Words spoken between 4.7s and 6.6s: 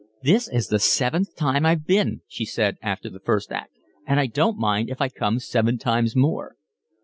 if I come seven times more."